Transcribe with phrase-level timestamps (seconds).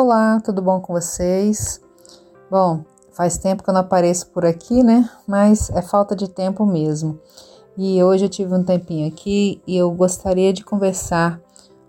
[0.00, 1.80] olá, tudo bom com vocês?
[2.48, 5.10] Bom, faz tempo que eu não apareço por aqui, né?
[5.26, 7.18] Mas é falta de tempo mesmo.
[7.76, 11.40] E hoje eu tive um tempinho aqui e eu gostaria de conversar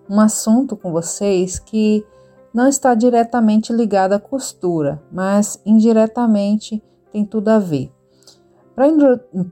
[0.09, 2.03] um assunto com vocês que
[2.51, 6.83] não está diretamente ligado à costura, mas indiretamente
[7.13, 7.91] tem tudo a ver.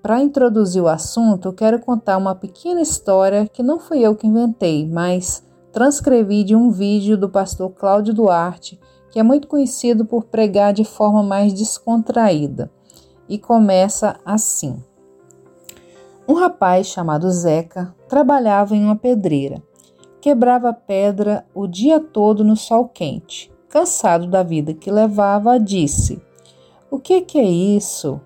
[0.01, 4.25] Para introduzir o assunto, eu quero contar uma pequena história que não fui eu que
[4.25, 8.79] inventei, mas transcrevi de um vídeo do pastor Cláudio Duarte,
[9.11, 12.71] que é muito conhecido por pregar de forma mais descontraída.
[13.27, 14.81] E começa assim.
[16.27, 19.61] Um rapaz chamado Zeca trabalhava em uma pedreira.
[20.19, 23.51] Quebrava pedra o dia todo no sol quente.
[23.69, 26.21] Cansado da vida que levava, disse:
[26.89, 28.19] O que, que é isso?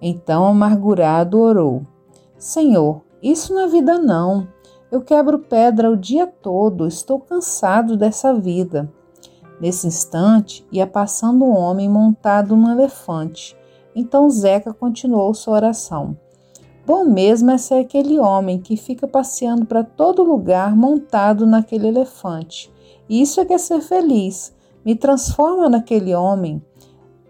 [0.00, 1.82] Então, amargurado, orou:
[2.36, 4.46] Senhor, isso não é vida, não.
[4.90, 8.90] Eu quebro pedra o dia todo, estou cansado dessa vida.
[9.60, 13.56] Nesse instante, ia passando um homem montado num elefante.
[13.94, 16.16] Então Zeca continuou sua oração.
[16.86, 22.72] Bom mesmo é ser aquele homem que fica passeando para todo lugar montado naquele elefante.
[23.10, 24.54] Isso é que é ser feliz.
[24.82, 26.62] Me transforma naquele homem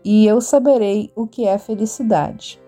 [0.05, 2.61] e eu saberei o que é felicidade.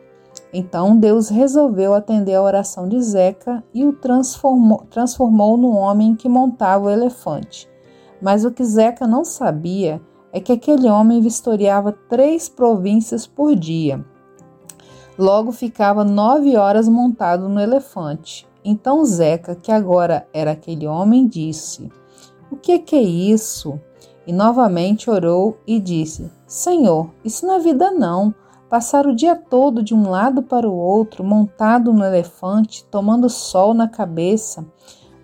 [0.52, 6.28] Então Deus resolveu atender a oração de Zeca e o transformou, transformou num homem que
[6.28, 7.68] montava o elefante.
[8.20, 10.00] Mas o que Zeca não sabia
[10.32, 14.04] é que aquele homem vistoriava três províncias por dia.
[15.18, 18.48] Logo ficava nove horas montado no elefante.
[18.64, 21.90] Então Zeca, que agora era aquele homem, disse:
[22.50, 23.80] O que, que é isso?
[24.26, 28.34] E novamente orou e disse: Senhor, isso não é vida, não.
[28.70, 33.74] Passar o dia todo de um lado para o outro, montado no elefante, tomando sol
[33.74, 34.64] na cabeça.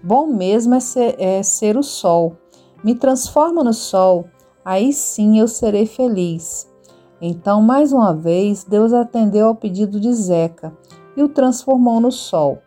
[0.03, 2.37] Bom mesmo é ser, é ser o sol.
[2.83, 4.27] Me transforma no sol,
[4.65, 6.69] aí sim eu serei feliz.
[7.23, 10.77] Então, mais uma vez, Deus atendeu ao pedido de Zeca
[11.17, 12.59] e o transformou no sol.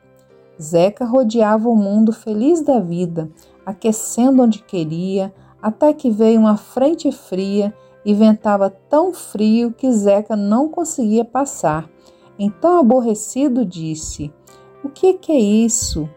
[0.61, 3.29] Zeca rodeava o mundo feliz da vida,
[3.65, 7.75] aquecendo onde queria, até que veio uma frente fria
[8.05, 11.89] e ventava tão frio que Zeca não conseguia passar.
[12.37, 14.33] Então, aborrecido, disse:
[14.83, 16.09] O que, que é isso?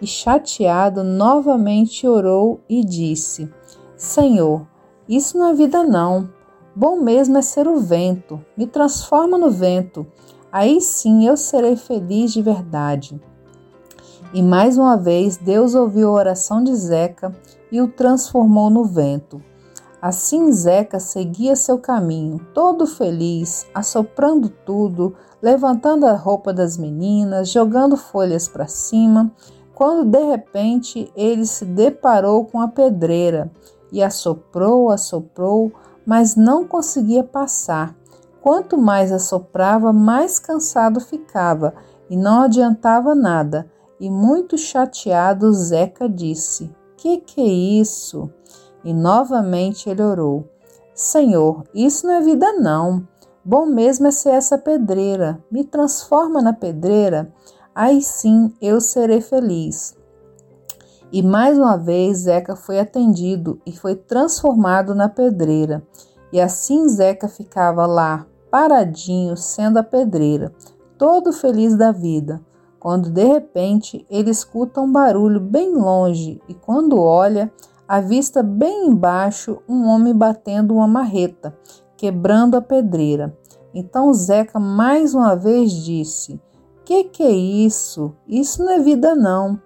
[0.00, 3.52] E chateado, novamente orou e disse:
[3.96, 4.66] Senhor,
[5.08, 6.28] isso não é vida, não.
[6.74, 10.06] Bom mesmo é ser o vento, me transforma no vento,
[10.52, 13.20] aí sim eu serei feliz de verdade.
[14.32, 17.34] E mais uma vez Deus ouviu a oração de Zeca
[17.72, 19.42] e o transformou no vento.
[20.00, 27.98] Assim Zeca seguia seu caminho, todo feliz, assoprando tudo, levantando a roupa das meninas, jogando
[27.98, 29.30] folhas para cima,
[29.74, 33.50] quando de repente ele se deparou com a pedreira
[33.92, 35.70] e assoprou, assoprou,
[36.06, 37.94] mas não conseguia passar.
[38.40, 41.74] Quanto mais assoprava, mais cansado ficava
[42.08, 43.70] e não adiantava nada.
[43.98, 48.30] E muito chateado, Zeca disse: Que que é isso?
[48.84, 50.48] E novamente ele orou:
[50.94, 53.06] Senhor, isso não é vida, não.
[53.44, 55.42] Bom mesmo é ser essa pedreira.
[55.50, 57.32] Me transforma na pedreira.
[57.74, 59.96] Aí sim eu serei feliz.
[61.12, 65.82] E mais uma vez Zeca foi atendido e foi transformado na pedreira.
[66.32, 70.52] E assim Zeca ficava lá, paradinho, sendo a pedreira,
[70.96, 72.40] todo feliz da vida,
[72.78, 77.52] quando de repente ele escuta um barulho bem longe e quando olha,
[77.96, 81.58] avista bem embaixo um homem batendo uma marreta,
[81.96, 83.36] quebrando a pedreira.
[83.74, 86.40] Então Zeca mais uma vez disse:
[86.84, 88.14] Que que é isso?
[88.28, 89.60] Isso não é vida não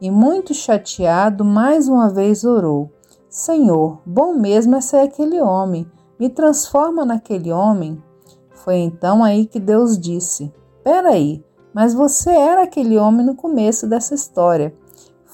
[0.00, 2.90] e, muito chateado, mais uma vez orou:
[3.28, 5.86] Senhor, bom mesmo é ser aquele homem,
[6.18, 8.02] me transforma naquele homem.
[8.50, 10.52] Foi então aí que Deus disse:
[10.82, 14.74] Peraí, mas você era aquele homem no começo dessa história.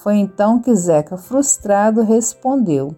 [0.07, 2.95] Foi então que Zeca, frustrado, respondeu: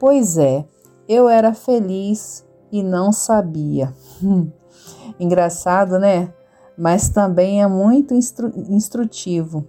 [0.00, 0.66] Pois é,
[1.06, 3.92] eu era feliz e não sabia.
[5.20, 6.32] Engraçado, né?
[6.74, 9.68] Mas também é muito instru instrutivo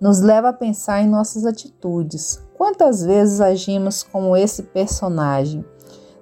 [0.00, 2.40] nos leva a pensar em nossas atitudes.
[2.56, 5.64] Quantas vezes agimos como esse personagem?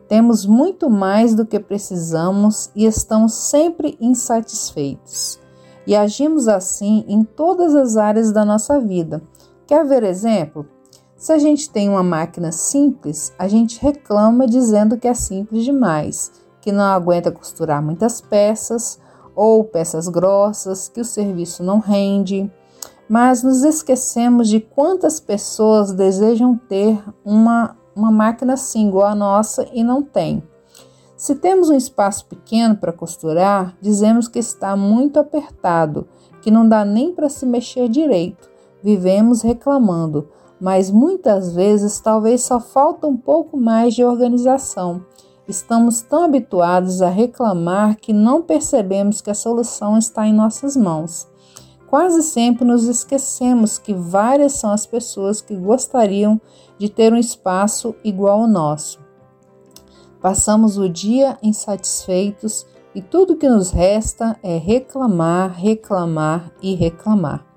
[0.08, 5.38] Temos muito mais do que precisamos e estamos sempre insatisfeitos.
[5.86, 9.22] E agimos assim em todas as áreas da nossa vida.
[9.70, 10.67] Quer ver exemplo?
[11.17, 16.32] Se a gente tem uma máquina simples, a gente reclama dizendo que é simples demais,
[16.61, 18.99] que não aguenta costurar muitas peças
[19.32, 22.50] ou peças grossas, que o serviço não rende
[23.08, 29.69] mas nos esquecemos de quantas pessoas desejam ter uma uma máquina assim igual a nossa
[29.73, 30.43] e não tem.
[31.16, 36.08] Se temos um espaço pequeno para costurar, dizemos que está muito apertado,
[36.43, 38.50] que não dá nem para se mexer direito.
[38.82, 40.28] Vivemos reclamando,
[40.60, 45.04] mas muitas vezes talvez só falta um pouco mais de organização.
[45.48, 51.28] Estamos tão habituados a reclamar que não percebemos que a solução está em nossas mãos.
[51.88, 56.40] Quase sempre nos esquecemos que várias são as pessoas que gostariam
[56.78, 59.00] de ter um espaço igual ao nosso.
[60.22, 67.50] Passamos o dia insatisfeitos e tudo que nos resta é reclamar, reclamar e reclamar.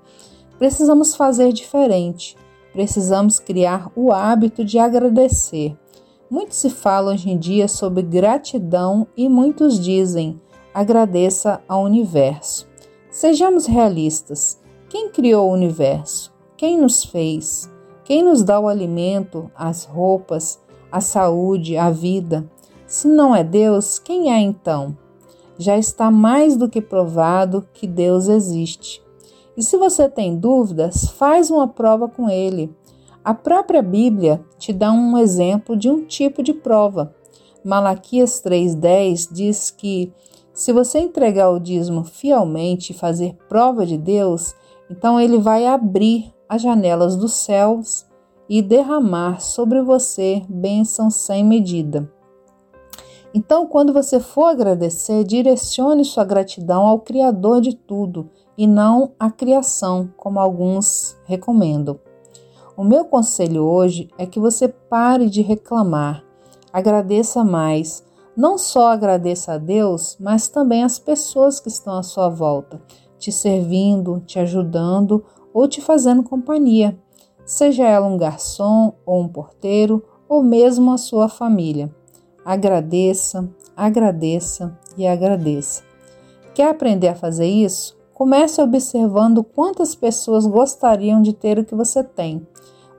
[0.64, 2.38] Precisamos fazer diferente.
[2.72, 5.76] Precisamos criar o hábito de agradecer.
[6.30, 10.40] Muito se fala hoje em dia sobre gratidão e muitos dizem:
[10.72, 12.66] agradeça ao universo.
[13.10, 14.58] Sejamos realistas.
[14.88, 16.32] Quem criou o universo?
[16.56, 17.70] Quem nos fez?
[18.02, 20.58] Quem nos dá o alimento, as roupas,
[20.90, 22.50] a saúde, a vida?
[22.86, 24.96] Se não é Deus, quem é então?
[25.58, 29.03] Já está mais do que provado que Deus existe.
[29.56, 32.74] E se você tem dúvidas, faz uma prova com ele.
[33.24, 37.14] A própria Bíblia te dá um exemplo de um tipo de prova.
[37.64, 40.12] Malaquias 3,10 diz que
[40.52, 44.54] se você entregar o dízimo fielmente e fazer prova de Deus,
[44.90, 48.06] então ele vai abrir as janelas dos céus
[48.48, 52.12] e derramar sobre você bênçãos sem medida.
[53.36, 59.28] Então, quando você for agradecer, direcione sua gratidão ao Criador de tudo e não à
[59.28, 61.98] criação, como alguns recomendam.
[62.76, 66.24] O meu conselho hoje é que você pare de reclamar,
[66.72, 68.04] agradeça mais.
[68.36, 72.80] Não só agradeça a Deus, mas também as pessoas que estão à sua volta,
[73.18, 76.96] te servindo, te ajudando ou te fazendo companhia,
[77.44, 81.92] seja ela um garçom ou um porteiro ou mesmo a sua família.
[82.44, 85.82] Agradeça, agradeça e agradeça.
[86.54, 87.96] Quer aprender a fazer isso?
[88.12, 92.46] Comece observando quantas pessoas gostariam de ter o que você tem.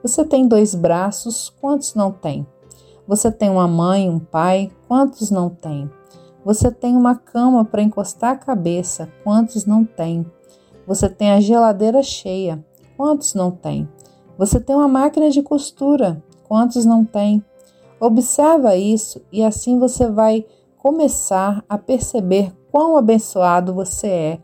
[0.02, 2.46] Você tem dois braços, quantos não tem?
[3.06, 5.88] Você tem uma mãe, um pai, quantos não tem?
[6.44, 10.26] Você tem uma cama para encostar a cabeça, quantos não tem?
[10.88, 12.64] Você tem a geladeira cheia,
[12.96, 13.88] quantos não tem?
[14.36, 17.44] Você tem uma máquina de costura, quantos não tem?
[18.00, 20.44] Observa isso e assim você vai
[20.76, 24.38] começar a perceber quão abençoado você é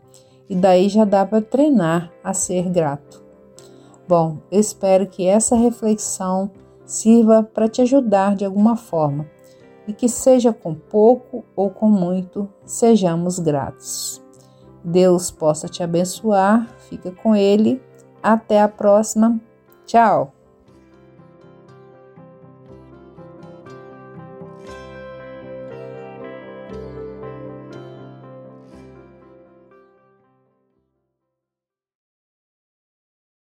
[0.49, 3.23] e daí já dá para treinar a ser grato.
[4.07, 6.51] Bom, eu espero que essa reflexão
[6.85, 9.25] sirva para te ajudar de alguma forma
[9.87, 14.21] e que seja com pouco ou com muito, sejamos gratos.
[14.83, 17.81] Deus possa te abençoar, fica com Ele.
[18.21, 19.39] Até a próxima.
[19.85, 20.32] Tchau!